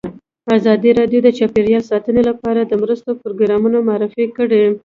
ازادي 0.57 0.91
راډیو 0.99 1.19
د 1.23 1.29
چاپیریال 1.37 1.83
ساتنه 1.91 2.21
لپاره 2.29 2.61
د 2.63 2.71
مرستو 2.81 3.09
پروګرامونه 3.21 3.77
معرفي 3.87 4.25
کړي. 4.37 4.63